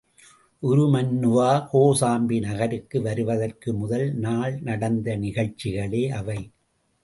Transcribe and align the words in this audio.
உருமண்ணுவா 0.63 1.49
கோசாம்பி 1.71 2.39
நகருக்கு 2.39 3.01
வருவதற்கு 3.01 3.69
முதல் 3.73 4.09
நாள் 4.19 4.59
நடந்த 4.61 5.15
நிகழ்ச்சிகளே 5.17 6.09
அவை. 6.11 6.39